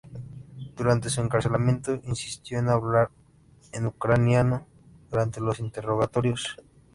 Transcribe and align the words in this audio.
Durante 0.75 1.11
su 1.11 1.21
encarcelamiento 1.21 1.93
insistió 2.05 2.57
en 2.57 2.69
hablar 2.69 3.11
en 3.71 3.85
ucraniano 3.85 4.65
durante 5.11 5.39
los 5.39 5.59
interrogatorios. 5.59 6.57